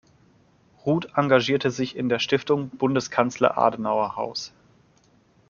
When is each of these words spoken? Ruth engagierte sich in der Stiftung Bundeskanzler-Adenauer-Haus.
Ruth 0.83 1.09
engagierte 1.15 1.69
sich 1.69 1.95
in 1.95 2.09
der 2.09 2.17
Stiftung 2.17 2.69
Bundeskanzler-Adenauer-Haus. 2.75 4.51